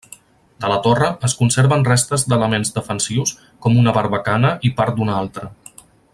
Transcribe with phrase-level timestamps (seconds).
[0.63, 3.35] De la torre, es conserven restes d'elements defensius
[3.67, 5.53] com una barbacana i part d'una altra.